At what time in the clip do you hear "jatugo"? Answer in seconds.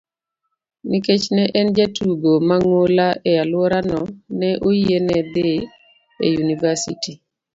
1.77-2.31